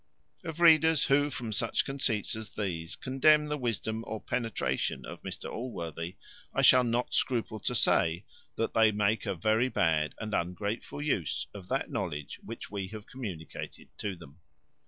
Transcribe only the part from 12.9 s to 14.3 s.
communicated to